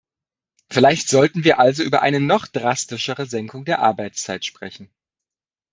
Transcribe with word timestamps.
Vielleicht 0.71 1.09
sollten 1.09 1.43
wir 1.43 1.59
also 1.59 1.83
über 1.83 2.01
eine 2.01 2.19
noch 2.19 2.47
drastischere 2.47 3.27
Senkung 3.27 3.65
der 3.65 3.83
Arbeitszeit 3.83 4.43
sprechen. 4.43 4.89